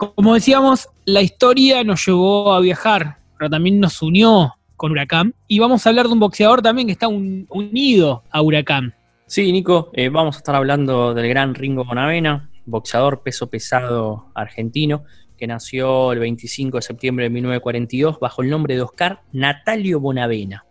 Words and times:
Como 0.00 0.32
decíamos, 0.32 0.88
la 1.04 1.20
historia 1.20 1.84
nos 1.84 2.06
llevó 2.06 2.54
a 2.54 2.60
viajar, 2.60 3.18
pero 3.36 3.50
también 3.50 3.78
nos 3.78 4.00
unió 4.00 4.56
con 4.74 4.92
Huracán. 4.92 5.34
Y 5.46 5.58
vamos 5.58 5.84
a 5.84 5.90
hablar 5.90 6.06
de 6.06 6.14
un 6.14 6.20
boxeador 6.20 6.62
también 6.62 6.86
que 6.86 6.92
está 6.92 7.06
unido 7.06 8.22
a 8.30 8.40
Huracán. 8.40 8.94
Sí, 9.26 9.52
Nico, 9.52 9.90
eh, 9.92 10.08
vamos 10.08 10.36
a 10.36 10.38
estar 10.38 10.54
hablando 10.54 11.12
del 11.12 11.28
gran 11.28 11.54
Ringo 11.54 11.84
Bonavena, 11.84 12.48
boxeador 12.64 13.22
peso 13.22 13.50
pesado 13.50 14.30
argentino, 14.34 15.04
que 15.36 15.46
nació 15.46 16.12
el 16.12 16.20
25 16.20 16.78
de 16.78 16.82
septiembre 16.82 17.24
de 17.24 17.30
1942 17.30 18.18
bajo 18.20 18.40
el 18.40 18.48
nombre 18.48 18.76
de 18.76 18.80
Oscar 18.80 19.20
Natalio 19.32 20.00
Bonavena. 20.00 20.64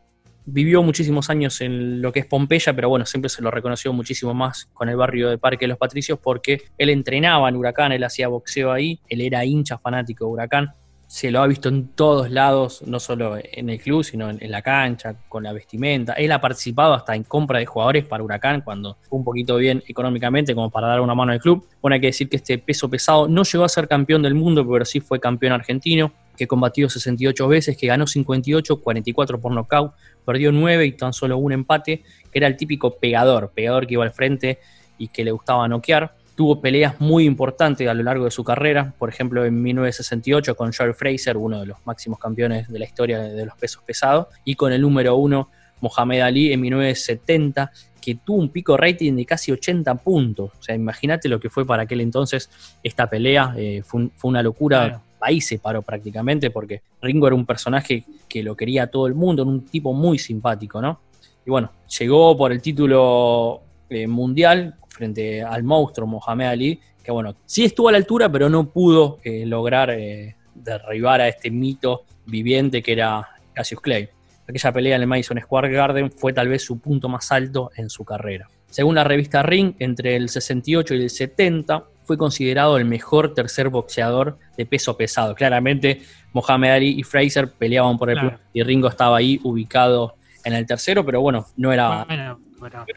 Vivió 0.51 0.81
muchísimos 0.81 1.29
años 1.29 1.61
en 1.61 2.01
lo 2.01 2.11
que 2.11 2.21
es 2.21 2.25
Pompeya, 2.25 2.73
pero 2.73 2.89
bueno, 2.89 3.05
siempre 3.05 3.29
se 3.29 3.41
lo 3.41 3.51
reconoció 3.51 3.93
muchísimo 3.93 4.33
más 4.33 4.65
con 4.73 4.89
el 4.89 4.95
barrio 4.95 5.29
de 5.29 5.37
Parque 5.37 5.65
de 5.65 5.69
los 5.69 5.77
Patricios 5.77 6.17
porque 6.17 6.63
él 6.77 6.89
entrenaba 6.89 7.47
en 7.49 7.55
Huracán, 7.55 7.91
él 7.91 8.03
hacía 8.03 8.27
boxeo 8.27 8.71
ahí, 8.71 8.99
él 9.09 9.21
era 9.21 9.45
hincha 9.45 9.77
fanático 9.77 10.25
de 10.25 10.31
Huracán, 10.31 10.73
se 11.05 11.31
lo 11.31 11.41
ha 11.41 11.47
visto 11.47 11.69
en 11.69 11.87
todos 11.89 12.29
lados, 12.29 12.83
no 12.85 12.99
solo 12.99 13.37
en 13.41 13.69
el 13.69 13.79
club, 13.79 14.03
sino 14.03 14.29
en, 14.29 14.51
la 14.51 14.61
cancha, 14.61 15.15
con 15.27 15.43
la 15.43 15.53
vestimenta. 15.53 16.13
Él 16.13 16.31
ha 16.31 16.39
participado 16.39 16.93
hasta 16.93 17.15
en 17.15 17.23
compra 17.23 17.57
de 17.57 17.65
jugadores 17.65 18.05
para 18.05 18.23
Huracán 18.23 18.61
cuando 18.61 18.95
fue 19.01 19.17
un 19.17 19.25
poquito 19.25 19.57
bien 19.57 19.83
económicamente, 19.87 20.53
como 20.53 20.69
para 20.69 20.87
dar 20.87 21.01
una 21.01 21.15
mano 21.15 21.31
al 21.31 21.39
club. 21.39 21.67
Bueno, 21.81 21.95
hay 21.95 22.01
que 22.01 22.07
decir 22.07 22.29
que 22.29 22.37
este 22.37 22.59
peso 22.59 22.87
pesado 22.89 23.27
no 23.27 23.43
llegó 23.43 23.63
a 23.63 23.69
ser 23.69 23.87
campeón 23.87 24.21
del 24.21 24.35
mundo, 24.35 24.67
pero 24.67 24.85
sí 24.85 24.99
fue 24.99 25.19
campeón 25.19 25.53
argentino, 25.53 26.11
que 26.39 26.47
combatió 26.47 26.89
68 26.89 27.47
veces, 27.49 27.77
que 27.77 27.85
ganó 27.85 28.07
58, 28.07 28.79
44 28.79 29.41
por 29.41 29.51
nocaut, 29.51 29.93
perdió 30.25 30.53
9 30.53 30.85
y 30.85 30.93
tan 30.93 31.11
solo 31.11 31.37
un 31.37 31.51
empate, 31.51 32.01
que 32.31 32.39
era 32.39 32.47
el 32.47 32.55
típico 32.55 32.97
pegador, 32.97 33.51
pegador 33.53 33.85
que 33.85 33.95
iba 33.95 34.05
al 34.05 34.11
frente 34.11 34.59
y 34.97 35.09
que 35.09 35.25
le 35.25 35.31
gustaba 35.31 35.67
noquear 35.67 36.15
tuvo 36.39 36.61
peleas 36.61 37.01
muy 37.01 37.25
importantes 37.25 37.85
a 37.89 37.93
lo 37.93 38.01
largo 38.01 38.23
de 38.23 38.31
su 38.31 38.45
carrera, 38.45 38.93
por 38.97 39.09
ejemplo 39.09 39.43
en 39.43 39.61
1968 39.61 40.55
con 40.55 40.71
George 40.71 40.93
Fraser, 40.93 41.35
uno 41.35 41.59
de 41.59 41.65
los 41.65 41.85
máximos 41.85 42.17
campeones 42.17 42.69
de 42.69 42.79
la 42.79 42.85
historia 42.85 43.19
de 43.19 43.45
los 43.45 43.57
pesos 43.57 43.83
pesados, 43.83 44.27
y 44.45 44.55
con 44.55 44.71
el 44.71 44.79
número 44.79 45.17
uno 45.17 45.49
Mohamed 45.81 46.21
Ali 46.21 46.53
en 46.53 46.61
1970, 46.61 47.71
que 48.01 48.15
tuvo 48.15 48.37
un 48.37 48.49
pico 48.53 48.77
rating 48.77 49.17
de 49.17 49.25
casi 49.25 49.51
80 49.51 49.95
puntos. 49.95 50.51
O 50.57 50.63
sea, 50.63 50.75
imagínate 50.75 51.27
lo 51.27 51.41
que 51.41 51.49
fue 51.49 51.65
para 51.65 51.83
aquel 51.83 51.99
entonces 51.99 52.49
esta 52.83 53.09
pelea, 53.09 53.53
eh, 53.57 53.81
fue, 53.83 54.09
una 54.23 54.41
locura. 54.41 55.01
País 55.19 55.45
se 55.45 55.59
paró 55.59 55.81
prácticamente 55.81 56.49
porque 56.49 56.81
Ringo 57.01 57.27
era 57.27 57.35
un 57.35 57.45
personaje 57.45 58.03
que 58.27 58.41
lo 58.41 58.55
quería 58.55 58.87
todo 58.87 59.07
el 59.07 59.13
mundo, 59.13 59.43
un 59.43 59.65
tipo 59.65 59.93
muy 59.93 60.17
simpático, 60.17 60.81
¿no? 60.81 61.01
Y 61.45 61.51
bueno, 61.51 61.71
llegó 61.99 62.37
por 62.37 62.51
el 62.51 62.61
título 62.61 63.61
eh, 63.89 64.07
mundial 64.07 64.75
frente 64.87 65.41
al 65.41 65.63
monstruo 65.63 66.07
Mohamed 66.07 66.47
Ali, 66.47 66.79
que 67.03 67.11
bueno, 67.11 67.35
sí 67.45 67.65
estuvo 67.65 67.89
a 67.89 67.91
la 67.91 67.97
altura, 67.97 68.31
pero 68.31 68.49
no 68.49 68.69
pudo 68.69 69.19
eh, 69.23 69.45
lograr 69.45 69.91
eh, 69.91 70.35
derribar 70.53 71.21
a 71.21 71.27
este 71.27 71.49
mito 71.51 72.05
viviente 72.25 72.81
que 72.81 72.93
era 72.93 73.27
Cassius 73.53 73.81
Clay. 73.81 74.09
Aquella 74.47 74.71
pelea 74.71 74.95
en 74.95 75.01
el 75.03 75.07
Madison 75.07 75.39
Square 75.39 75.71
Garden 75.71 76.11
fue 76.11 76.33
tal 76.33 76.47
vez 76.47 76.63
su 76.63 76.79
punto 76.79 77.07
más 77.07 77.31
alto 77.31 77.71
en 77.75 77.89
su 77.89 78.03
carrera. 78.03 78.47
Según 78.69 78.95
la 78.95 79.03
revista 79.03 79.41
Ring, 79.41 79.73
entre 79.79 80.15
el 80.15 80.29
68 80.29 80.93
y 80.95 81.01
el 81.03 81.09
70 81.09 81.83
fue 82.09 82.17
considerado 82.17 82.75
el 82.77 82.85
mejor 82.85 83.35
tercer 83.35 83.69
boxeador 83.69 84.39
de 84.57 84.65
peso 84.65 84.97
pesado. 84.97 85.35
Claramente 85.35 86.01
Mohamed 86.33 86.71
Ali 86.71 86.99
y 86.99 87.03
Fraser 87.03 87.51
peleaban 87.51 87.99
por 87.99 88.09
el 88.09 88.17
y 88.51 88.63
Ringo 88.63 88.87
estaba 88.87 89.17
ahí 89.17 89.39
ubicado 89.43 90.15
en 90.43 90.53
el 90.53 90.65
tercero, 90.65 91.05
pero 91.05 91.21
bueno, 91.21 91.45
no 91.55 91.71
era, 91.71 92.07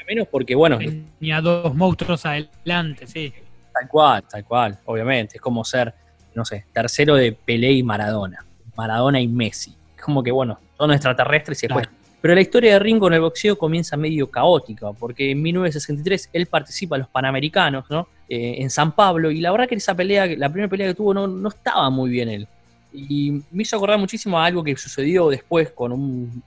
menos 0.09 0.29
porque, 0.31 0.55
bueno. 0.55 0.79
Tenía 1.19 1.43
dos 1.43 1.75
monstruos 1.75 2.25
adelante, 2.25 3.07
sí. 3.07 3.35
Tal 3.71 3.87
cual, 3.87 4.25
tal 4.27 4.45
cual, 4.47 4.79
obviamente. 4.87 5.37
Es 5.37 5.43
como 5.43 5.63
ser, 5.63 5.93
no 6.35 6.47
sé, 6.47 6.65
tercero 6.73 7.15
de 7.15 7.33
Pelé 7.33 7.73
y 7.73 7.83
Maradona. 7.83 8.47
Maradona 8.75 9.21
y 9.21 9.29
Messi. 9.29 9.77
Es 9.95 10.03
como 10.03 10.23
que, 10.23 10.31
bueno, 10.31 10.59
son 10.79 10.91
extraterrestres 10.91 11.63
y 11.65 11.67
después. 11.67 11.87
Pero 12.23 12.35
la 12.35 12.41
historia 12.41 12.73
de 12.73 12.79
Ringo 12.79 13.09
en 13.09 13.13
el 13.13 13.21
boxeo 13.21 13.59
comienza 13.59 13.95
medio 13.99 14.31
caótica, 14.31 14.91
porque 14.93 15.33
en 15.33 15.43
1963 15.43 16.31
él 16.33 16.47
participa 16.47 16.97
en 16.97 17.01
los 17.01 17.11
Panamericanos, 17.11 17.85
¿no? 17.91 18.09
Eh, 18.35 18.63
en 18.63 18.71
San 18.71 18.93
Pablo, 18.93 19.31
y 19.31 19.43
la 19.43 19.51
verdad 19.51 19.69
que 19.69 19.75
esa 19.75 19.95
pelea, 19.95 20.25
la 20.25 20.49
primera 20.49 20.67
pelea 20.67 20.89
que 20.89 20.95
tuvo, 20.95 21.13
no, 21.13 21.27
no 21.27 21.51
estaba 21.51 21.91
muy 21.91 22.09
bien 22.09 22.31
él. 22.31 22.49
Y 22.91 23.43
me 23.51 23.63
hizo 23.63 23.77
acordar 23.77 23.99
muchísimo 23.99 24.39
a 24.39 24.47
algo 24.47 24.65
que 24.65 24.75
sucedió 24.75 25.29
después 25.29 25.71
con 25.73 25.93
un, 25.93 26.43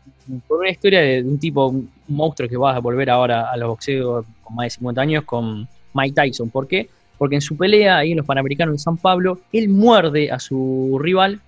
una 0.50 0.69
historia 0.72 1.00
de, 1.01 1.22
un 1.22 1.38
tipo, 1.38 1.68
un 1.68 1.91
monstruo 2.07 2.50
que 2.50 2.57
va 2.57 2.75
a 2.75 2.79
volver 2.79 3.12
ahora 3.12 3.51
a 3.51 3.57
los 3.57 3.69
boxeos 3.69 4.25
con 4.41 4.56
más 4.56 4.66
de 4.66 4.69
50 4.72 5.00
años, 5.00 5.23
con 5.25 5.68
Mike 5.94 6.16
Tyson. 6.16 6.50
¿Por 6.50 6.68
qué? 6.68 6.90
Porque 7.19 7.35
en 7.35 7.41
su 7.41 7.56
pelea 7.56 7.97
ahí 7.97 8.13
en 8.13 8.17
los 8.17 8.25
Panamericanos 8.25 8.73
de 8.73 8.79
San 8.79 8.97
Pablo, 8.97 9.41
él 9.53 9.69
muerde 9.69 10.31
a 10.31 10.40
su 10.40 10.97
rival, 11.00 11.40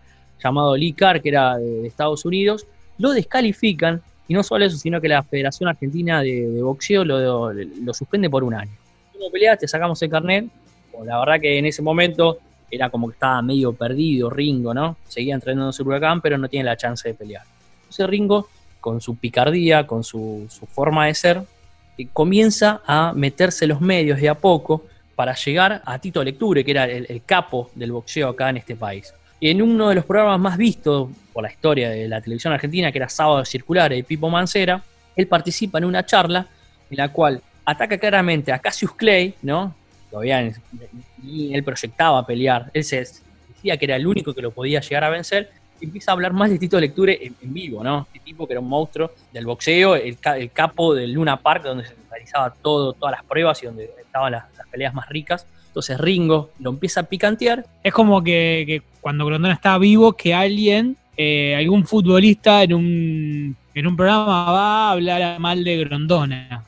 llamado 0.43 0.77
Lee 0.77 0.93
Carr, 0.93 1.19
que 1.19 1.29
era 1.29 1.57
de, 1.57 1.87
Estados 1.87 2.25
Unidos, 2.25 2.67
lo 2.99 3.11
descalifican, 3.11 4.03
y 4.27 4.35
no 4.35 4.43
solo 4.43 4.65
eso, 4.65 4.77
sino 4.77 5.01
que 5.01 5.07
la 5.07 5.23
Federación 5.23 5.67
Argentina 5.67 6.21
de, 6.21 6.61
Boxeo 6.61 7.03
lo, 7.03 7.51
lo, 7.51 7.93
suspende 7.95 8.29
por 8.29 8.43
un 8.43 8.53
año. 8.53 8.77
Como 9.17 9.31
peleas, 9.31 9.57
te 9.57 9.67
sacamos 9.67 10.01
el 10.01 10.09
carnet, 10.09 10.45
la 11.05 11.19
verdad 11.19 11.39
que 11.39 11.57
en 11.57 11.65
ese 11.65 11.81
momento 11.81 12.39
era 12.69 12.89
como 12.89 13.07
que 13.07 13.13
estaba 13.13 13.41
medio 13.41 13.73
perdido 13.73 14.29
Ringo, 14.29 14.73
¿no? 14.73 14.97
Seguía 15.07 15.35
entrenando 15.35 15.67
en 15.69 15.73
su 15.73 15.83
huracán, 15.83 16.21
pero 16.21 16.37
no 16.37 16.49
tiene 16.49 16.65
la 16.65 16.77
chance 16.77 17.07
de 17.07 17.13
pelear. 17.13 17.43
Entonces 17.81 18.07
Ringo, 18.07 18.49
con 18.79 18.99
su 19.01 19.15
picardía, 19.15 19.87
con 19.87 20.03
su, 20.03 20.47
forma 20.71 21.07
de 21.07 21.13
ser, 21.13 21.41
eh, 21.97 22.07
comienza 22.11 22.81
a 22.85 23.13
meterse 23.13 23.67
los 23.67 23.81
medios 23.81 24.19
de 24.19 24.29
a 24.29 24.35
poco 24.35 24.85
para 25.15 25.33
llegar 25.33 25.81
a 25.85 25.97
Tito 25.99 26.23
Lecture, 26.23 26.63
que 26.63 26.71
era 26.71 26.85
el, 26.85 27.21
capo 27.25 27.71
del 27.73 27.91
boxeo 27.91 28.29
acá 28.29 28.49
en 28.49 28.57
este 28.57 28.75
país. 28.75 29.13
Y 29.39 29.49
en 29.49 29.61
uno 29.61 29.89
de 29.89 29.95
los 29.95 30.05
programas 30.05 30.39
más 30.39 30.57
vistos 30.57 31.09
por 31.33 31.43
la 31.43 31.51
historia 31.51 31.89
de 31.89 32.07
la 32.07 32.21
televisión 32.21 32.53
argentina, 32.53 32.91
que 32.91 32.97
era 32.97 33.09
Sábado 33.09 33.43
Circular 33.45 33.91
de 33.91 34.03
Pipo 34.03 34.29
Mancera, 34.29 34.83
él 35.15 35.27
participa 35.27 35.77
en 35.77 35.85
una 35.85 36.05
charla 36.05 36.47
en 36.89 36.97
la 36.97 37.11
cual 37.11 37.41
ataca 37.67 37.97
claramente 37.97 38.53
a 38.53 38.59
Cassius 38.59 38.93
Clay, 38.93 39.35
¿no? 39.41 39.75
todavía 40.09 40.53
ni 41.21 41.53
él 41.53 41.63
proyectaba 41.65 42.25
pelear, 42.25 42.71
él 42.73 42.83
se 42.85 43.05
decía 43.49 43.75
que 43.75 43.85
era 43.85 43.97
el 43.97 44.07
único 44.07 44.33
que 44.33 44.41
lo 44.41 44.51
podía 44.51 44.79
llegar 44.79 45.03
a 45.03 45.09
vencer, 45.09 45.51
y 45.81 45.85
empieza 45.85 46.11
a 46.11 46.13
hablar 46.13 46.31
más 46.31 46.49
de 46.49 46.57
Tito 46.57 46.79
Lecture 46.79 47.19
en, 47.21 47.53
vivo, 47.53 47.83
¿no? 47.83 48.07
Este 48.07 48.19
tipo 48.19 48.47
que 48.47 48.53
era 48.53 48.61
un 48.61 48.69
monstruo 48.69 49.11
del 49.33 49.45
boxeo, 49.45 49.95
el, 49.95 50.17
capo 50.51 50.95
del 50.95 51.11
Luna 51.11 51.37
Park, 51.37 51.63
donde 51.63 51.85
se 51.85 51.93
realizaba 52.09 52.51
todo, 52.51 52.93
todas 52.93 53.11
las 53.11 53.23
pruebas 53.25 53.61
y 53.61 53.65
donde 53.65 53.91
estaban 53.99 54.31
las, 54.31 54.45
peleas 54.71 54.93
más 54.93 55.07
ricas. 55.09 55.45
Entonces 55.67 55.99
Ringo 55.99 56.51
lo 56.59 56.71
empieza 56.71 57.01
a 57.01 57.03
picantear. 57.03 57.65
Es 57.83 57.93
como 57.93 58.23
que, 58.23 58.81
cuando 59.01 59.25
Grondona 59.25 59.53
estaba 59.53 59.77
vivo, 59.77 60.13
que 60.13 60.33
alguien, 60.33 60.97
eh, 61.15 61.55
algún 61.55 61.85
futbolista 61.85 62.63
en 62.63 62.73
un, 62.73 63.57
en 63.75 63.87
un 63.87 63.95
programa 63.95 64.51
va 64.51 64.89
a 64.89 64.91
hablar 64.93 65.39
mal 65.39 65.63
de 65.63 65.77
Grondona. 65.77 66.65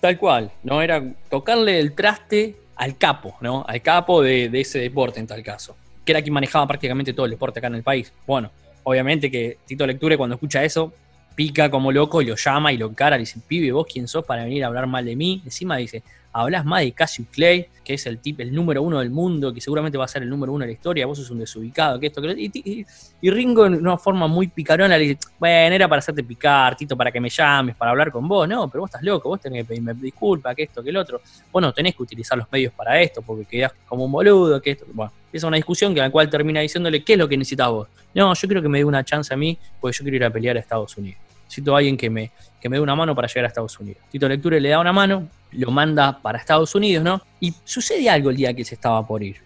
Tal 0.00 0.18
cual, 0.18 0.50
¿no? 0.62 0.80
Era 0.80 1.02
tocarle 1.28 1.78
el 1.78 1.94
traste 1.94 2.56
al 2.76 2.96
capo, 2.96 3.36
¿no? 3.40 3.64
Al 3.68 3.82
capo 3.82 4.22
de, 4.22 4.50
ese 4.54 4.78
deporte 4.78 5.20
en 5.20 5.26
tal 5.26 5.42
caso, 5.42 5.76
que 6.04 6.12
era 6.12 6.22
quien 6.22 6.32
manejaba 6.32 6.66
prácticamente 6.66 7.12
todo 7.12 7.26
el 7.26 7.32
deporte 7.32 7.58
acá 7.58 7.68
en 7.68 7.74
el 7.74 7.82
país. 7.82 8.10
Bueno, 8.26 8.50
obviamente 8.82 9.30
que 9.30 9.58
Tito 9.66 9.86
Lecture 9.86 10.16
cuando 10.16 10.34
escucha 10.34 10.64
eso, 10.64 10.92
pica 11.40 11.70
como 11.70 11.90
loco 11.90 12.20
lo 12.20 12.36
llama 12.36 12.70
y 12.70 12.76
lo 12.76 12.88
encara, 12.88 13.16
le 13.16 13.20
dice, 13.20 13.40
pibe, 13.48 13.72
vos 13.72 13.86
quién 13.90 14.06
sos 14.06 14.26
para 14.26 14.44
venir 14.44 14.62
a 14.62 14.66
hablar 14.66 14.86
mal 14.86 15.06
de 15.06 15.16
mí. 15.16 15.40
Encima 15.42 15.78
dice, 15.78 16.02
hablas 16.34 16.66
más 16.66 16.82
de 16.82 16.92
Cassius 16.92 17.28
Clay, 17.30 17.66
que 17.82 17.94
es 17.94 18.04
el 18.04 18.18
tipo, 18.18 18.42
el 18.42 18.54
número 18.54 18.82
uno 18.82 18.98
del 18.98 19.08
mundo, 19.08 19.50
que 19.54 19.58
seguramente 19.62 19.96
va 19.96 20.04
a 20.04 20.08
ser 20.08 20.22
el 20.22 20.28
número 20.28 20.52
uno 20.52 20.64
de 20.64 20.66
la 20.66 20.72
historia, 20.74 21.06
vos 21.06 21.16
sos 21.16 21.30
un 21.30 21.38
desubicado, 21.38 21.98
que 21.98 22.08
esto, 22.08 22.20
que 22.20 22.34
y, 22.36 22.84
y, 23.22 23.30
Ringo 23.30 23.64
en 23.64 23.76
una 23.76 23.96
forma 23.96 24.26
muy 24.26 24.48
picarona 24.48 24.98
le 24.98 25.04
dice, 25.04 25.18
bueno, 25.38 25.74
era 25.74 25.88
para 25.88 26.00
hacerte 26.00 26.22
picar, 26.22 26.76
Tito, 26.76 26.94
para 26.94 27.10
que 27.10 27.20
me 27.22 27.30
llames, 27.30 27.74
para 27.74 27.92
hablar 27.92 28.12
con 28.12 28.28
vos, 28.28 28.46
no, 28.46 28.68
pero 28.68 28.82
vos 28.82 28.90
estás 28.90 29.02
loco, 29.02 29.30
vos 29.30 29.40
tenés 29.40 29.62
que 29.62 29.68
pedirme 29.68 29.94
disculpas, 29.94 30.54
que 30.54 30.64
esto, 30.64 30.82
que 30.82 30.90
el 30.90 30.98
otro, 30.98 31.22
vos 31.50 31.62
no 31.62 31.72
tenés 31.72 31.96
que 31.96 32.02
utilizar 32.02 32.36
los 32.36 32.52
medios 32.52 32.74
para 32.74 33.00
esto, 33.00 33.22
porque 33.22 33.46
quedás 33.46 33.72
como 33.88 34.04
un 34.04 34.12
boludo, 34.12 34.60
que 34.60 34.72
esto, 34.72 34.84
bueno, 34.92 35.10
es 35.32 35.42
una 35.42 35.56
discusión 35.56 35.94
que 35.94 36.00
la 36.00 36.10
cual 36.10 36.28
termina 36.28 36.60
diciéndole, 36.60 37.02
¿qué 37.02 37.14
es 37.14 37.18
lo 37.18 37.26
que 37.26 37.38
necesitas 37.38 37.70
vos? 37.70 37.88
No, 38.12 38.34
yo 38.34 38.46
creo 38.46 38.60
que 38.60 38.68
me 38.68 38.76
dé 38.76 38.84
una 38.84 39.02
chance 39.02 39.32
a 39.32 39.38
mí, 39.38 39.56
porque 39.80 39.96
yo 39.96 40.02
quiero 40.04 40.16
ir 40.16 40.24
a 40.24 40.30
pelear 40.30 40.58
a 40.58 40.60
Estados 40.60 40.94
Unidos 40.98 41.29
necesito 41.50 41.74
a 41.74 41.78
alguien 41.78 41.96
que 41.96 42.08
me, 42.08 42.30
que 42.60 42.68
me 42.68 42.76
dé 42.76 42.80
una 42.80 42.94
mano 42.94 43.14
para 43.14 43.26
llegar 43.26 43.44
a 43.44 43.48
Estados 43.48 43.78
Unidos. 43.80 44.02
Tito 44.10 44.28
Lecture 44.28 44.60
le 44.60 44.68
da 44.68 44.78
una 44.78 44.92
mano, 44.92 45.28
lo 45.52 45.70
manda 45.72 46.20
para 46.22 46.38
Estados 46.38 46.74
Unidos, 46.76 47.02
¿no? 47.02 47.20
Y 47.40 47.52
sucede 47.64 48.08
algo 48.08 48.30
el 48.30 48.36
día 48.36 48.54
que 48.54 48.64
se 48.64 48.76
estaba 48.76 49.04
por 49.04 49.22
ir. 49.22 49.38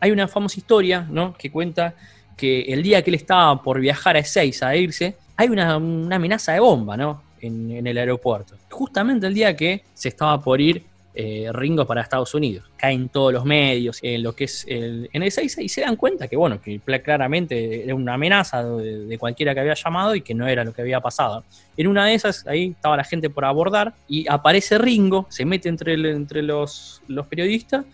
Hay 0.00 0.10
una 0.10 0.26
famosa 0.26 0.58
historia, 0.58 1.06
¿no? 1.08 1.34
Que 1.34 1.50
cuenta 1.50 1.94
que 2.36 2.62
el 2.62 2.82
día 2.82 3.02
que 3.02 3.10
él 3.10 3.16
estaba 3.16 3.62
por 3.62 3.78
viajar 3.78 4.16
a 4.16 4.20
Ezeiza 4.20 4.68
a 4.68 4.76
irse, 4.76 5.16
hay 5.36 5.48
una, 5.48 5.74
amenaza 5.74 6.52
de 6.52 6.60
bomba, 6.60 6.96
¿no? 6.96 7.22
En, 7.40 7.70
en, 7.70 7.86
el 7.86 7.98
aeropuerto. 7.98 8.54
Justamente 8.70 9.26
el 9.26 9.34
día 9.34 9.54
que 9.54 9.84
se 9.94 10.08
estaba 10.08 10.40
por 10.40 10.60
ir 10.60 10.84
eh, 11.20 11.52
Ringo 11.52 11.86
para 11.86 12.00
Estados 12.00 12.34
Unidos. 12.34 12.64
Caen 12.76 13.10
todos 13.10 13.30
los 13.30 13.44
medios 13.44 13.98
en 14.00 14.22
lo 14.22 14.34
que 14.34 14.44
es 14.44 14.64
el, 14.66 15.10
en 15.12 15.22
el 15.22 15.30
6 15.30 15.58
y 15.58 15.68
se 15.68 15.82
dan 15.82 15.96
cuenta 15.96 16.28
que, 16.28 16.36
bueno, 16.36 16.62
que 16.62 16.80
claramente 17.02 17.84
era 17.84 17.94
una 17.94 18.14
amenaza 18.14 18.64
de, 18.64 19.18
cualquiera 19.18 19.52
que 19.52 19.60
había 19.60 19.74
llamado 19.74 20.14
y 20.14 20.22
que 20.22 20.34
no 20.34 20.48
era 20.48 20.64
lo 20.64 20.72
que 20.72 20.80
había 20.80 21.00
pasado. 21.00 21.44
En 21.76 21.88
una 21.88 22.06
de 22.06 22.14
esas, 22.14 22.46
ahí 22.46 22.68
estaba 22.68 22.96
la 22.96 23.04
gente 23.04 23.28
por 23.28 23.44
abordar 23.44 23.92
y 24.08 24.26
aparece 24.30 24.78
Ringo, 24.78 25.26
se 25.28 25.44
mete 25.44 25.68
entre, 25.68 25.92
entre 25.92 26.42
los, 26.42 27.02
los 27.06 27.26
periodistas 27.26 27.84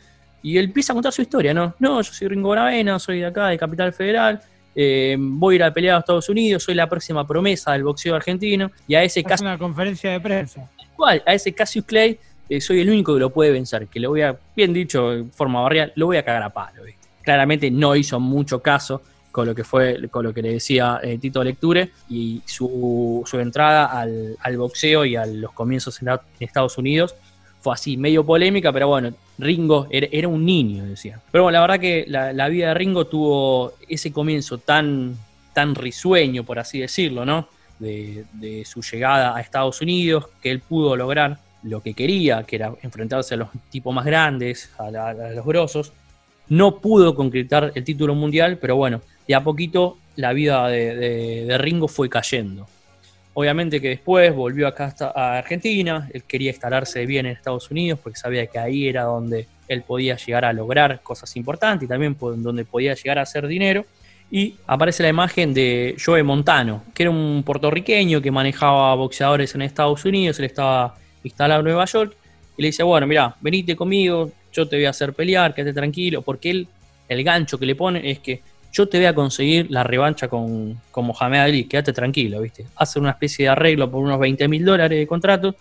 Y 0.42 0.58
él 0.58 0.66
empieza 0.66 0.92
a 0.92 0.94
contar 0.94 1.12
su 1.12 1.22
historia, 1.22 1.52
¿no? 1.52 1.74
No, 1.80 2.00
yo 2.00 2.12
soy 2.12 2.28
Ringo 2.28 2.48
Bonavena, 2.48 3.00
soy 3.00 3.20
de 3.20 3.26
acá, 3.26 3.48
de 3.48 3.58
Capital 3.58 3.92
Federal, 3.92 4.40
eh, 4.78 5.16
voy 5.18 5.54
a 5.54 5.56
ir 5.56 5.64
a 5.64 5.72
pelear 5.72 5.96
a 5.96 5.98
Estados 5.98 6.28
Unidos, 6.28 6.62
soy 6.62 6.74
la 6.74 6.88
próxima 6.88 7.26
promesa 7.26 7.72
del 7.72 7.82
boxeo 7.82 8.14
argentino, 8.14 8.70
y 8.86 8.94
a 8.94 9.02
ese 9.02 9.24
caso... 9.24 9.42
una 9.42 9.58
conferencia 9.58 10.12
de 10.12 10.20
prensa. 10.20 10.70
Igual, 10.92 11.22
a 11.26 11.34
ese 11.34 11.52
Cassius 11.52 11.84
Clay 11.84 12.18
eh, 12.48 12.60
soy 12.60 12.80
el 12.80 12.90
único 12.90 13.14
que 13.14 13.20
lo 13.20 13.30
puede 13.30 13.50
vencer, 13.50 13.88
que 13.88 14.00
lo 14.00 14.10
voy 14.10 14.22
a, 14.22 14.36
bien 14.54 14.72
dicho, 14.72 15.12
en 15.12 15.30
forma 15.30 15.60
barrial, 15.60 15.92
lo 15.96 16.06
voy 16.06 16.16
a 16.16 16.24
cagar 16.24 16.42
a 16.42 16.50
palo, 16.50 16.82
Claramente 17.22 17.72
no 17.72 17.96
hizo 17.96 18.20
mucho 18.20 18.60
caso 18.60 19.02
con 19.36 19.46
lo 19.46 19.54
que 19.54 19.64
fue, 19.64 20.08
con 20.08 20.24
lo 20.24 20.32
que 20.32 20.40
le 20.40 20.52
decía 20.52 20.98
eh, 21.02 21.18
Tito 21.18 21.44
Lecture 21.44 21.90
y 22.08 22.40
su, 22.46 23.22
entrada 23.34 24.00
al, 24.00 24.56
boxeo 24.56 25.04
y 25.04 25.14
a 25.14 25.26
los 25.26 25.52
comienzos 25.52 26.00
en, 26.00 26.08
Estados 26.40 26.78
Unidos 26.78 27.14
fue 27.60 27.74
así, 27.74 27.98
medio 27.98 28.24
polémica, 28.24 28.72
pero 28.72 28.88
bueno, 28.88 29.12
Ringo 29.36 29.88
era, 29.90 30.28
un 30.28 30.46
niño, 30.46 30.86
decía. 30.86 31.20
Pero 31.30 31.44
bueno, 31.44 31.58
la 31.58 31.60
verdad 31.60 31.80
que 31.80 32.06
la, 32.08 32.48
vida 32.48 32.68
de 32.68 32.74
Ringo 32.74 33.08
tuvo 33.08 33.74
ese 33.88 34.10
comienzo 34.10 34.56
tan, 34.56 35.16
tan 35.52 35.74
risueño, 35.74 36.44
por 36.44 36.58
así 36.58 36.78
decirlo, 36.78 37.26
¿no? 37.26 37.48
De, 37.78 38.24
su 38.64 38.80
llegada 38.80 39.36
a 39.36 39.40
Estados 39.42 39.82
Unidos, 39.82 40.28
que 40.40 40.50
él 40.50 40.60
pudo 40.60 40.96
lograr 40.96 41.40
lo 41.66 41.82
que 41.82 41.94
quería, 41.94 42.44
que 42.44 42.56
era 42.56 42.72
enfrentarse 42.82 43.34
a 43.34 43.38
los 43.38 43.48
tipos 43.70 43.94
más 43.94 44.04
grandes, 44.04 44.70
a, 44.78 44.90
los 45.34 45.44
grosos. 45.44 45.92
No 46.48 46.78
pudo 46.80 47.14
concretar 47.14 47.72
el 47.74 47.84
título 47.84 48.14
mundial, 48.14 48.58
pero 48.58 48.76
bueno, 48.76 49.00
de 49.26 49.34
a 49.34 49.42
poquito 49.42 49.98
la 50.14 50.32
vida 50.32 50.68
de, 50.68 51.56
Ringo 51.58 51.88
fue 51.88 52.08
cayendo. 52.08 52.66
Obviamente 53.34 53.80
que 53.80 53.88
después 53.88 54.34
volvió 54.34 54.66
acá 54.66 54.94
a 55.14 55.38
Argentina, 55.38 56.08
él 56.12 56.22
quería 56.22 56.50
instalarse 56.50 57.04
bien 57.04 57.26
en 57.26 57.32
Estados 57.32 57.70
Unidos 57.70 58.00
porque 58.02 58.18
sabía 58.18 58.46
que 58.46 58.58
ahí 58.58 58.88
era 58.88 59.02
donde 59.02 59.46
él 59.68 59.82
podía 59.82 60.16
llegar 60.16 60.46
a 60.46 60.52
lograr 60.52 61.00
cosas 61.02 61.36
importantes 61.36 61.84
y 61.84 61.88
también 61.88 62.16
donde 62.18 62.64
podía 62.64 62.94
llegar 62.94 63.18
a 63.18 63.22
hacer 63.22 63.46
dinero. 63.46 63.84
Y 64.30 64.56
aparece 64.66 65.02
la 65.02 65.10
imagen 65.10 65.52
de 65.52 65.96
Joe 66.02 66.22
Montano, 66.22 66.82
que 66.94 67.04
era 67.04 67.10
un 67.10 67.42
puertorriqueño 67.44 68.22
que 68.22 68.30
manejaba 68.30 68.94
boxeadores 68.94 69.54
en 69.54 69.62
Estados 69.62 70.04
Unidos, 70.04 70.38
él 70.38 70.46
estaba 70.46 70.96
instalado 71.26 71.60
en 71.60 71.66
Nueva 71.66 71.84
York, 71.84 72.16
y 72.56 72.62
le 72.62 72.68
dice, 72.68 72.82
bueno, 72.82 73.06
mira, 73.06 73.36
venite 73.40 73.76
conmigo, 73.76 74.30
yo 74.52 74.66
te 74.66 74.76
voy 74.76 74.86
a 74.86 74.90
hacer 74.90 75.12
pelear, 75.12 75.54
quédate 75.54 75.74
tranquilo, 75.74 76.22
porque 76.22 76.50
él, 76.50 76.68
el 77.08 77.22
gancho 77.22 77.58
que 77.58 77.66
le 77.66 77.74
pone 77.74 78.10
es 78.10 78.20
que 78.20 78.42
yo 78.72 78.88
te 78.88 78.98
voy 78.98 79.06
a 79.06 79.14
conseguir 79.14 79.70
la 79.70 79.82
revancha 79.82 80.28
con, 80.28 80.80
con 80.90 81.06
Mohamed 81.06 81.38
Ali, 81.40 81.64
quédate 81.64 81.92
tranquilo, 81.92 82.40
¿viste? 82.40 82.66
Hace 82.76 82.98
una 82.98 83.10
especie 83.10 83.44
de 83.44 83.48
arreglo 83.50 83.90
por 83.90 84.02
unos 84.02 84.18
20 84.18 84.48
mil 84.48 84.64
dólares 84.64 84.98
de 84.98 85.06
contrato, 85.06 85.54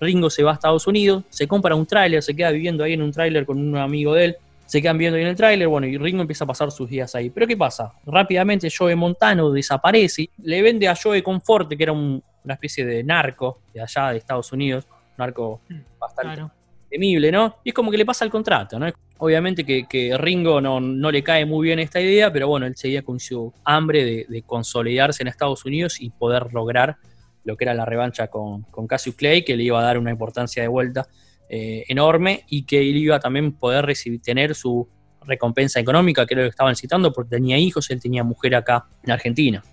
Ringo 0.00 0.30
se 0.30 0.42
va 0.42 0.52
a 0.52 0.54
Estados 0.54 0.86
Unidos, 0.86 1.24
se 1.28 1.48
compra 1.48 1.74
un 1.74 1.86
tráiler, 1.86 2.22
se 2.22 2.34
queda 2.34 2.50
viviendo 2.50 2.84
ahí 2.84 2.92
en 2.92 3.02
un 3.02 3.12
tráiler 3.12 3.44
con 3.44 3.58
un 3.58 3.76
amigo 3.76 4.14
de 4.14 4.26
él, 4.26 4.36
se 4.66 4.82
quedan 4.82 4.98
viendo 4.98 5.16
ahí 5.16 5.22
en 5.22 5.30
el 5.30 5.36
tráiler, 5.36 5.66
bueno, 5.66 5.86
y 5.86 5.96
Ringo 5.96 6.20
empieza 6.20 6.44
a 6.44 6.46
pasar 6.46 6.70
sus 6.70 6.88
días 6.88 7.14
ahí. 7.14 7.30
Pero 7.30 7.46
¿qué 7.46 7.56
pasa? 7.56 7.92
Rápidamente 8.04 8.68
Joe 8.76 8.94
Montano 8.94 9.50
desaparece, 9.50 10.28
le 10.42 10.60
vende 10.62 10.88
a 10.88 10.94
Joe 10.94 11.22
Conforte, 11.22 11.76
que 11.76 11.82
era 11.82 11.92
una 11.92 12.22
especie 12.54 12.84
de 12.84 13.02
narco 13.02 13.60
de 13.72 13.80
allá 13.80 14.10
de 14.10 14.18
Estados 14.18 14.52
Unidos, 14.52 14.86
narco 15.18 15.60
mm, 15.68 15.98
bastante 15.98 16.44
temible, 16.88 17.30
¿no? 17.30 17.56
Y 17.64 17.70
es 17.70 17.74
como 17.74 17.90
que 17.90 17.98
le 17.98 18.06
pasa 18.06 18.24
el 18.24 18.30
contrato, 18.30 18.78
¿no? 18.78 18.90
Obviamente 19.18 19.64
que, 19.64 20.16
Ringo 20.16 20.60
no, 20.60 21.10
le 21.10 21.22
cae 21.22 21.44
muy 21.44 21.66
bien 21.66 21.80
esta 21.80 22.00
idea, 22.00 22.32
pero 22.32 22.48
bueno, 22.48 22.66
él 22.66 22.76
seguía 22.76 23.02
con 23.02 23.18
su 23.18 23.52
hambre 23.64 24.26
de, 24.28 24.42
consolidarse 24.42 25.22
en 25.22 25.28
Estados 25.28 25.64
Unidos 25.64 26.00
y 26.00 26.10
poder 26.10 26.52
lograr 26.54 26.96
lo 27.44 27.56
que 27.56 27.64
era 27.64 27.74
la 27.74 27.84
revancha 27.84 28.28
con, 28.28 28.62
con 28.62 28.86
Cassius 28.86 29.16
Clay, 29.16 29.44
que 29.44 29.56
le 29.56 29.64
iba 29.64 29.80
a 29.80 29.82
dar 29.82 29.98
una 29.98 30.10
importancia 30.10 30.62
de 30.62 30.68
vuelta 30.68 31.08
eh, 31.50 31.86
enorme 31.88 32.44
y 32.50 32.64
que 32.64 32.78
él 32.78 32.96
iba 32.98 33.18
también 33.18 33.52
poder 33.52 33.86
recibir, 33.86 34.20
tener 34.20 34.54
su 34.54 34.86
recompensa 35.22 35.80
económica, 35.80 36.26
que 36.26 36.34
era 36.34 36.42
lo 36.42 36.46
que 36.46 36.50
estaban 36.50 36.76
citando, 36.76 37.10
porque 37.10 37.30
tenía 37.30 37.56
hijos, 37.56 37.88
él 37.90 38.00
tenía 38.02 38.22
mujer 38.22 38.54
acá 38.54 38.86
en 39.02 39.12
Argentina. 39.12 39.64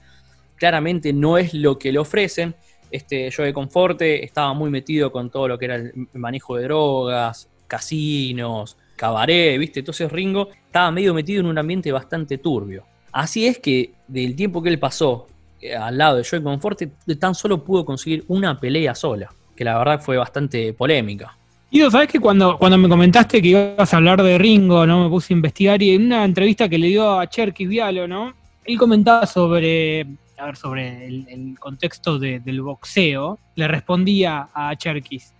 Claramente 0.55 1.11
no 1.11 1.37
es 1.37 1.53
lo 1.53 1.77
que 1.77 1.91
le 1.91 1.99
ofrecen. 1.99 2.55
Este 2.95 3.29
Joe 3.35 3.53
Conforte 3.53 4.23
estaba 4.23 4.53
muy 4.53 4.69
metido 4.69 5.11
con 5.11 5.29
todo 5.29 5.47
lo 5.47 5.57
que 5.57 5.65
era 5.65 5.75
el 5.75 5.93
manejo 6.13 6.55
de 6.55 6.63
drogas, 6.63 7.49
casinos, 7.67 8.77
cabaret, 8.95 9.59
¿viste? 9.59 9.79
Entonces 9.79 10.11
Ringo 10.11 10.49
estaba 10.65 10.91
medio 10.91 11.13
metido 11.13 11.41
en 11.41 11.47
un 11.47 11.57
ambiente 11.57 11.91
bastante 11.91 12.37
turbio. 12.37 12.85
Así 13.11 13.47
es 13.47 13.59
que 13.59 13.91
del 14.07 14.35
tiempo 14.35 14.61
que 14.61 14.69
él 14.69 14.79
pasó 14.79 15.27
eh, 15.61 15.75
al 15.75 15.97
lado 15.97 16.17
de 16.17 16.25
Joey 16.29 16.43
Conforte, 16.43 16.91
tan 17.19 17.35
solo 17.35 17.63
pudo 17.63 17.85
conseguir 17.85 18.23
una 18.27 18.59
pelea 18.59 18.93
sola, 18.95 19.29
que 19.55 19.63
la 19.63 19.77
verdad 19.77 20.01
fue 20.01 20.17
bastante 20.17 20.73
polémica. 20.73 21.37
Ido, 21.71 21.89
¿sabes 21.89 22.07
que 22.07 22.19
cuando, 22.19 22.57
cuando 22.57 22.77
me 22.77 22.87
comentaste 22.87 23.41
que 23.41 23.47
ibas 23.49 23.93
a 23.93 23.97
hablar 23.97 24.21
de 24.21 24.37
Ringo, 24.37 24.85
¿no? 24.85 25.05
Me 25.05 25.09
puse 25.09 25.33
a 25.33 25.35
investigar 25.35 25.81
y 25.81 25.95
en 25.95 26.05
una 26.05 26.23
entrevista 26.23 26.69
que 26.69 26.77
le 26.77 26.87
dio 26.87 27.19
a 27.19 27.27
Cherkis 27.27 27.67
Vialo, 27.67 28.07
¿no? 28.07 28.33
Él 28.63 28.77
comentaba 28.77 29.25
sobre, 29.25 30.05
a 30.37 30.45
ver, 30.45 30.55
sobre 30.55 31.07
el, 31.07 31.57
contexto 31.59 32.19
del 32.19 32.61
boxeo. 32.61 33.39
Le 33.55 33.67
respondía 33.67 34.49
a 34.53 34.75
Cherkis, 34.75 35.35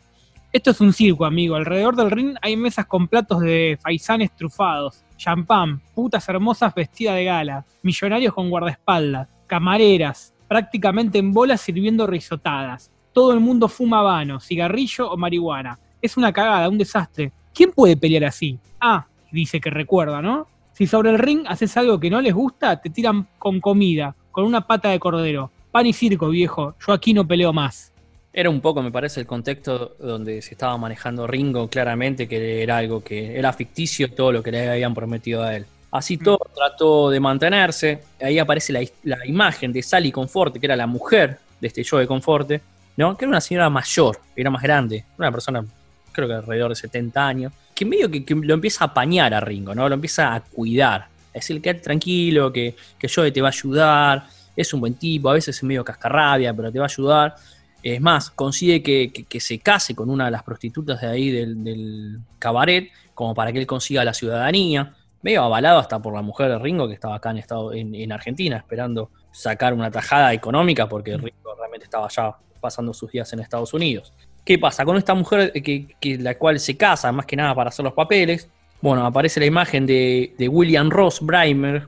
esto 0.56 0.71
es 0.71 0.80
un 0.80 0.94
circo, 0.94 1.25
amigo. 1.25 1.57
Alrededor 1.57 1.97
del 1.97 2.09
ring 2.09 2.38
hay 2.42 2.56
mesas 2.56 2.86
con 2.86 3.09
platos 3.09 3.42
de 3.42 3.77
faisanes 3.81 4.33
trufados, 4.33 5.03
champán, 5.18 5.81
putas 5.94 6.30
hermosas 6.30 6.74
vestidas 6.74 7.15
de 7.15 7.25
gala, 7.25 7.65
millonarios 7.83 8.33
con 8.33 8.50
guardaespaldas, 8.50 9.27
camareras, 9.47 10.33
prácticamente 10.47 11.18
en 11.18 11.33
bolas 11.33 11.59
sirviendo 11.59 12.07
risotadas. 12.07 12.89
Todo 13.12 13.33
el 13.33 13.41
mundo 13.41 13.68
fuma 13.68 14.00
habano, 14.00 14.39
cigarrillo 14.39 15.12
o 15.12 15.18
marihuana. 15.18 15.77
Es 16.01 16.15
una 16.15 16.31
cagada, 16.31 16.69
un 16.69 16.77
desastre. 16.77 17.33
¿Quién 17.53 17.74
puede 17.74 17.98
pelear 17.98 18.24
así? 18.24 18.57
Ah, 18.80 19.07
dice 19.33 19.59
que 19.59 19.69
recuerda, 19.69 20.21
¿no? 20.21 20.48
Si 20.71 20.88
sobre 20.88 21.09
el 21.09 21.19
ring 21.19 21.44
haces 21.48 21.75
algo 21.75 22.00
que 22.00 22.09
no 22.09 22.21
les 22.21 22.33
gusta, 22.33 22.80
te 22.80 22.89
tiran 22.89 23.27
con 23.38 23.59
comida, 23.59 24.15
con 24.35 24.43
una 24.43 24.67
pata 24.67 24.89
de 24.89 24.99
cordero. 24.99 25.49
Pan 25.71 25.87
y 25.87 25.93
circo, 25.93 26.27
viejo. 26.27 26.75
Yo 26.85 26.91
aquí 26.91 27.13
no 27.13 27.25
peleo 27.25 27.53
más. 27.53 27.93
Era 28.33 28.49
un 28.49 28.59
poco, 28.59 28.81
me 28.81 28.91
parece, 28.91 29.21
el 29.21 29.25
contexto 29.25 29.95
donde 29.97 30.41
se 30.41 30.55
estaba 30.55 30.77
manejando 30.77 31.25
Ringo, 31.25 31.69
claramente 31.69 32.27
que 32.27 32.61
era 32.61 32.79
algo 32.79 33.01
que 33.01 33.39
era 33.39 33.53
ficticio 33.53 34.11
todo 34.11 34.33
lo 34.33 34.43
que 34.43 34.51
le 34.51 34.69
habían 34.69 34.93
prometido 34.93 35.41
a 35.41 35.55
él. 35.55 35.65
Así 35.89 36.17
mm. 36.17 36.23
todo 36.23 36.39
trató 36.53 37.09
de 37.09 37.21
mantenerse. 37.21 38.03
Ahí 38.21 38.37
aparece 38.37 38.73
la, 38.73 39.25
imagen 39.25 39.71
de 39.71 39.81
Sally 39.81 40.11
Conforte, 40.11 40.59
que 40.59 40.65
era 40.65 40.75
la 40.75 40.85
mujer 40.85 41.39
de 41.61 41.67
este 41.67 41.85
Joe 41.89 42.05
Conforte, 42.05 42.59
¿no? 42.97 43.15
que 43.15 43.23
era 43.23 43.29
una 43.29 43.39
señora 43.39 43.69
mayor, 43.69 44.19
era 44.35 44.49
más 44.49 44.63
grande, 44.63 45.05
una 45.17 45.31
persona, 45.31 45.63
creo 46.11 46.27
que 46.27 46.33
alrededor 46.33 46.71
de 46.71 46.75
70 46.75 47.25
años, 47.25 47.53
que 47.73 47.85
medio 47.85 48.11
que, 48.11 48.25
lo 48.35 48.53
empieza 48.53 48.83
a 48.83 48.88
apañar 48.88 49.33
a 49.33 49.39
Ringo, 49.39 49.73
¿no? 49.73 49.88
lo 49.88 49.95
empieza 49.95 50.35
a 50.35 50.41
cuidar. 50.41 51.14
Es 51.35 51.49
el 51.49 51.61
quédate 51.61 51.81
tranquilo, 51.81 52.51
que, 52.51 52.75
que 52.97 53.07
Joe 53.07 53.31
te 53.31 53.41
va 53.41 53.49
a 53.49 53.51
ayudar, 53.51 54.27
es 54.55 54.74
un 54.74 54.79
buen 54.79 54.95
tipo, 54.95 55.29
a 55.29 55.33
veces 55.33 55.57
es 55.57 55.63
medio 55.63 55.83
cascarrabia, 55.83 56.53
pero 56.53 56.71
te 56.71 56.79
va 56.79 56.86
a 56.86 56.88
ayudar. 56.88 57.36
Es 57.83 58.01
más, 58.01 58.31
consigue 58.31 58.81
que, 58.81 59.39
se 59.39 59.60
case 59.60 59.93
con 59.93 60.10
una 60.10 60.25
de 60.25 60.31
las 60.31 60.43
prostitutas 60.43 61.01
de 61.01 61.07
ahí 61.07 61.29
del, 61.29 62.19
cabaret, 62.39 62.89
como 63.13 63.36
para 63.36 63.51
que 63.51 63.60
él 63.60 63.67
consiga 63.67 64.03
la 64.03 64.13
ciudadanía. 64.13 64.95
Medio 65.21 65.43
avalado 65.43 65.79
hasta 65.79 66.01
por 66.01 66.13
la 66.13 66.21
mujer 66.21 66.50
de 66.50 66.60
Ringo, 66.60 66.88
que 66.88 66.93
estaba 66.93 67.15
acá 67.15 67.31
en, 67.31 67.38
estado, 67.38 67.74
en, 67.74 68.12
Argentina, 68.12 68.57
esperando 68.57 69.12
sacar 69.31 69.74
una 69.74 69.91
tajada 69.91 70.33
económica, 70.33 70.88
porque 70.88 71.17
Ringo 71.17 71.55
realmente 71.57 71.86
estaba 71.86 72.07
ya 72.07 72.36
pasando 72.60 72.93
sus 72.93 73.12
días 73.12 73.31
en 73.33 73.39
Estados 73.41 73.74
Unidos. 73.74 74.13
¿Qué 74.43 74.57
pasa? 74.57 74.86
Con 74.86 74.98
esta 74.98 75.13
mujer 75.13 75.51
que, 75.51 76.17
la 76.19 76.38
cual 76.38 76.60
se 76.60 76.77
casa, 76.77 77.12
más 77.12 77.25
que 77.25 77.36
nada 77.36 77.53
para 77.53 77.69
hacer 77.69 77.83
los 77.83 77.93
papeles, 77.93 78.50
bueno, 78.86 79.04
aparece 79.04 79.39
la 79.39 79.48
imagen 79.48 79.88
de, 79.88 80.36
de 80.38 80.48
William 80.48 80.92
Ross 80.92 81.20
Brimer, 81.20 81.88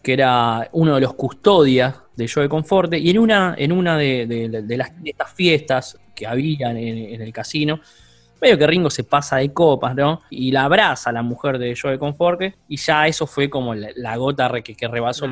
que 0.00 0.12
era 0.12 0.68
uno 0.70 0.94
de 0.94 1.00
los 1.00 1.14
custodias 1.14 1.96
de 2.14 2.28
Joe 2.28 2.48
Conforte, 2.48 2.96
y 2.96 3.10
en 3.10 3.18
una, 3.18 3.56
en 3.58 3.72
una 3.72 3.96
de, 3.96 4.64
las, 4.76 4.92
estas 5.04 5.32
fiestas 5.32 5.98
que 6.14 6.28
había 6.28 6.70
en, 6.70 7.20
el 7.20 7.32
casino, 7.32 7.80
medio 8.40 8.56
que 8.56 8.68
Ringo 8.68 8.88
se 8.88 9.02
pasa 9.02 9.38
de 9.38 9.52
copas, 9.52 9.96
¿no? 9.96 10.22
Y 10.30 10.52
la 10.52 10.62
abraza 10.62 11.10
a 11.10 11.12
la 11.12 11.22
mujer 11.22 11.58
de 11.58 11.76
Joe 11.76 11.98
Conforte, 11.98 12.54
y 12.68 12.76
ya 12.76 13.08
eso 13.08 13.26
fue 13.26 13.50
como 13.50 13.74
la, 13.74 14.16
gota 14.16 14.48
que, 14.62 14.76
que 14.76 14.86
rebasó 14.86 15.26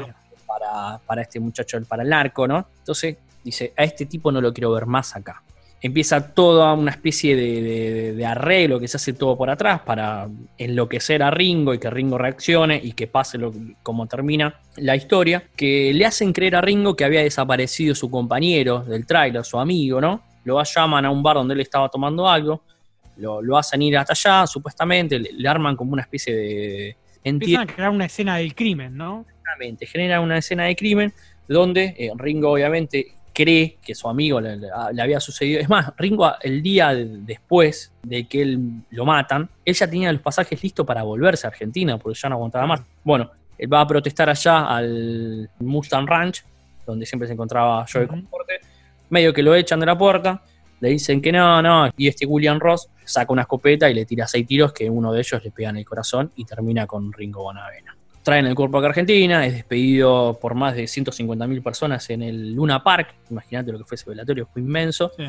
para, 0.44 0.98
para 1.06 1.22
este 1.22 1.38
muchacho, 1.38 1.78
para 1.84 2.02
el 2.02 2.08
narco, 2.08 2.48
¿no? 2.48 2.66
Entonces 2.80 3.16
dice, 3.44 3.72
a 3.76 3.84
este 3.84 4.06
tipo 4.06 4.32
no 4.32 4.40
lo 4.40 4.52
quiero 4.52 4.72
ver 4.72 4.86
más 4.86 5.14
acá 5.14 5.40
empieza 5.86 6.34
toda 6.34 6.72
una 6.74 6.90
especie 6.90 7.36
de, 7.36 8.26
arreglo 8.26 8.80
que 8.80 8.88
se 8.88 8.96
hace 8.96 9.12
todo 9.12 9.36
por 9.36 9.50
atrás 9.50 9.80
para 9.82 10.28
enloquecer 10.58 11.22
a 11.22 11.30
Ringo 11.30 11.74
y 11.74 11.78
que 11.78 11.88
Ringo 11.90 12.18
reaccione 12.18 12.80
y 12.82 12.92
que 12.92 13.06
pase 13.06 13.38
lo, 13.38 13.52
como 13.82 14.06
termina 14.06 14.54
la 14.76 14.96
historia, 14.96 15.44
que 15.56 15.92
le 15.94 16.04
hacen 16.04 16.32
creer 16.32 16.56
a 16.56 16.60
Ringo 16.60 16.96
que 16.96 17.04
había 17.04 17.22
desaparecido 17.22 17.94
su 17.94 18.10
compañero 18.10 18.80
del 18.80 19.06
trailer, 19.06 19.44
su 19.44 19.58
amigo, 19.58 20.00
¿no? 20.00 20.22
Lo 20.44 20.62
llaman 20.62 21.04
a 21.04 21.10
un 21.10 21.22
bar 21.22 21.36
donde 21.36 21.54
él 21.54 21.60
estaba 21.60 21.88
tomando 21.88 22.28
algo, 22.28 22.62
lo, 23.16 23.56
hacen 23.56 23.82
ir 23.82 23.96
hasta 23.96 24.12
allá, 24.12 24.46
supuestamente, 24.46 25.18
le, 25.18 25.48
arman 25.48 25.76
como 25.76 25.92
una 25.92 26.02
especie 26.02 26.34
de... 26.34 26.96
Empiezan 27.24 27.62
a 27.62 27.66
crear 27.66 27.90
una 27.90 28.06
escena 28.06 28.36
del 28.36 28.54
crimen, 28.54 28.96
¿no? 28.96 29.24
Exactamente, 29.28 29.86
genera 29.86 30.20
una 30.20 30.38
escena 30.38 30.64
de 30.64 30.76
crimen 30.76 31.12
donde 31.48 31.94
eh, 31.98 32.10
Ringo 32.16 32.50
obviamente 32.50 33.15
cree 33.36 33.76
que 33.84 33.94
su 33.94 34.08
amigo 34.08 34.40
le, 34.40 34.56
le- 34.56 34.70
había 35.02 35.20
sucedido. 35.20 35.60
Es 35.60 35.68
más, 35.68 35.92
Ringo, 35.98 36.32
el 36.40 36.62
día 36.62 36.94
de- 36.94 37.04
después 37.18 37.92
de 38.02 38.26
que 38.26 38.40
él 38.40 38.58
lo 38.90 39.04
matan, 39.04 39.46
él 39.62 39.74
ya 39.74 39.86
tenía 39.86 40.10
los 40.10 40.22
pasajes 40.22 40.62
listos 40.62 40.86
para 40.86 41.02
volverse 41.02 41.46
a 41.46 41.50
Argentina, 41.50 41.98
porque 41.98 42.18
ya 42.18 42.30
no 42.30 42.36
aguantaba 42.36 42.66
más. 42.66 42.80
Bueno, 43.04 43.30
él 43.58 43.70
va 43.70 43.82
a 43.82 43.86
protestar 43.86 44.30
allá 44.30 44.66
al 44.66 45.50
Mustang 45.58 46.06
Ranch, 46.06 46.42
donde 46.86 47.04
siempre 47.04 47.26
se 47.26 47.34
encontraba 47.34 47.84
Joey 47.92 48.04
Ujú. 48.06 48.14
Conforte. 48.14 48.60
Medio 49.10 49.34
que 49.34 49.42
lo 49.42 49.54
echan 49.54 49.80
de 49.80 49.86
la 49.86 49.98
puerta, 49.98 50.42
le 50.80 50.88
dicen 50.88 51.20
que 51.20 51.30
no, 51.32 51.60
no, 51.60 51.90
y 51.96 52.08
este 52.08 52.24
William 52.26 52.58
Ross 52.58 52.88
saca 53.04 53.32
una 53.32 53.42
escopeta 53.42 53.88
y 53.90 53.94
le 53.94 54.04
tira 54.06 54.26
seis 54.26 54.46
tiros 54.46 54.72
que 54.72 54.88
uno 54.88 55.12
de 55.12 55.20
ellos 55.20 55.42
le 55.44 55.50
pega 55.50 55.70
en 55.70 55.76
el 55.76 55.84
corazón 55.84 56.32
y 56.36 56.44
termina 56.44 56.86
con 56.86 57.12
Ringo 57.12 57.42
Bonavena. 57.42 57.95
Traen 58.26 58.44
el 58.46 58.56
cuerpo 58.56 58.78
acá 58.78 58.88
a 58.88 58.90
Argentina, 58.90 59.46
es 59.46 59.52
despedido 59.52 60.36
por 60.42 60.56
más 60.56 60.74
de 60.74 60.88
150.000 60.88 61.62
personas 61.62 62.10
en 62.10 62.22
el 62.22 62.54
Luna 62.54 62.82
Park, 62.82 63.14
imagínate 63.30 63.70
lo 63.70 63.78
que 63.78 63.84
fue 63.84 63.94
ese 63.94 64.10
velatorio, 64.10 64.48
fue 64.52 64.62
inmenso, 64.62 65.12
Sí. 65.16 65.22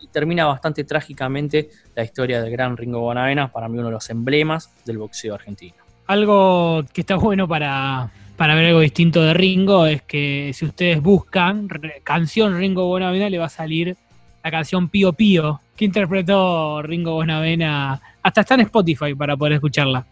y 0.00 0.06
termina 0.06 0.46
bastante 0.46 0.84
trágicamente 0.84 1.70
la 1.96 2.04
historia 2.04 2.40
del 2.40 2.52
gran 2.52 2.76
Ringo 2.76 3.00
Bonavena, 3.00 3.50
para 3.50 3.68
mí 3.68 3.76
uno 3.78 3.88
de 3.88 3.94
los 3.94 4.08
emblemas 4.10 4.70
del 4.84 4.98
boxeo 4.98 5.34
argentino. 5.34 5.74
Algo 6.06 6.84
que 6.92 7.00
está 7.00 7.16
bueno 7.16 7.48
para, 7.48 8.10
para 8.36 8.54
ver 8.54 8.66
algo 8.66 8.78
distinto 8.78 9.24
de 9.24 9.34
Ringo 9.34 9.84
es 9.86 10.02
que 10.02 10.52
si 10.54 10.66
ustedes 10.66 11.02
buscan 11.02 11.68
canción 12.04 12.56
Ringo 12.56 12.86
Bonavena, 12.86 13.28
le 13.28 13.38
va 13.38 13.46
a 13.46 13.48
salir 13.48 13.96
la 14.44 14.52
canción 14.52 14.88
Pío 14.88 15.12
Pío, 15.14 15.62
que 15.76 15.84
interpretó 15.84 16.80
Ringo 16.80 17.14
Bonavena. 17.14 18.00
Hasta 18.22 18.42
está 18.42 18.54
en 18.54 18.60
Spotify 18.60 19.16
para 19.16 19.36
poder 19.36 19.54
escucharla. 19.54 20.06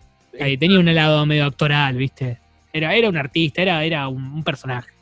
Tenía 0.59 0.79
un 0.79 0.95
lado 0.95 1.25
medio 1.27 1.47
actoral, 1.47 1.97
¿viste? 1.97 2.39
Era, 2.73 2.95
era 2.95 3.09
un 3.09 3.17
artista, 3.17 3.63
era, 3.63 3.85
era 3.85 4.09
un 4.09 4.43
personaje. 4.43 4.94